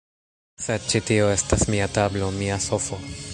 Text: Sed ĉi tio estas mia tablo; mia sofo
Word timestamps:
Sed 0.67 0.87
ĉi 0.93 1.01
tio 1.09 1.27
estas 1.33 1.67
mia 1.75 1.89
tablo; 1.99 2.31
mia 2.41 2.59
sofo 2.69 3.01